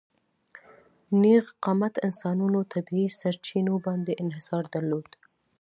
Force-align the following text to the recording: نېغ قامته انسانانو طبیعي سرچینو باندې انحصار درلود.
نېغ 1.21 1.45
قامته 1.63 1.99
انسانانو 2.07 2.59
طبیعي 2.73 3.07
سرچینو 3.19 3.73
باندې 3.85 4.19
انحصار 4.23 4.63
درلود. 4.73 5.07